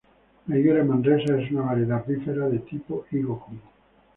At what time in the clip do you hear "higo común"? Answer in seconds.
3.11-3.61